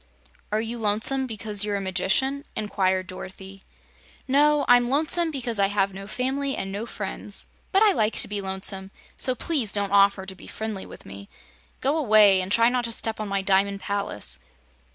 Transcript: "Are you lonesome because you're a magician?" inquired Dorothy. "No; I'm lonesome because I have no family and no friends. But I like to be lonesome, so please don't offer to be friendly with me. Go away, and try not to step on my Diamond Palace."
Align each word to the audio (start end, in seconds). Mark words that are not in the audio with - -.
"Are 0.51 0.61
you 0.61 0.79
lonesome 0.79 1.27
because 1.27 1.63
you're 1.63 1.75
a 1.75 1.79
magician?" 1.79 2.43
inquired 2.55 3.05
Dorothy. 3.05 3.61
"No; 4.27 4.65
I'm 4.67 4.89
lonesome 4.89 5.29
because 5.29 5.59
I 5.59 5.67
have 5.67 5.93
no 5.93 6.07
family 6.07 6.57
and 6.57 6.71
no 6.71 6.87
friends. 6.87 7.45
But 7.71 7.83
I 7.83 7.91
like 7.91 8.15
to 8.17 8.27
be 8.27 8.41
lonesome, 8.41 8.89
so 9.15 9.35
please 9.35 9.71
don't 9.71 9.91
offer 9.91 10.25
to 10.25 10.33
be 10.33 10.47
friendly 10.47 10.87
with 10.87 11.05
me. 11.05 11.29
Go 11.81 11.95
away, 11.97 12.41
and 12.41 12.51
try 12.51 12.67
not 12.67 12.85
to 12.85 12.91
step 12.91 13.19
on 13.19 13.27
my 13.27 13.43
Diamond 13.43 13.79
Palace." 13.79 14.39